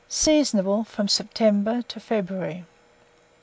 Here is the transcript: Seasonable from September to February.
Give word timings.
Seasonable 0.09 0.83
from 0.83 1.07
September 1.07 1.83
to 1.83 1.99
February. 1.99 2.65